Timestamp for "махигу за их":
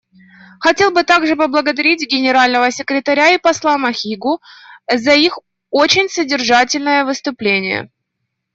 3.77-5.37